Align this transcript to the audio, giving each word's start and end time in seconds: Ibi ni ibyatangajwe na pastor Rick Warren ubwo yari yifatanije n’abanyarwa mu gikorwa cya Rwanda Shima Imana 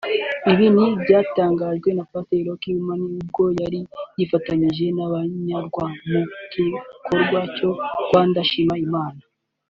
Ibi 0.51 0.67
ni 0.75 0.83
ibyatangajwe 0.95 1.89
na 1.93 2.03
pastor 2.11 2.39
Rick 2.45 2.63
Warren 2.85 3.15
ubwo 3.21 3.43
yari 3.61 3.79
yifatanije 4.17 4.85
n’abanyarwa 4.97 5.83
mu 6.11 6.21
gikorwa 6.53 7.39
cya 7.55 7.69
Rwanda 8.05 8.39
Shima 8.51 8.75
Imana 8.87 9.21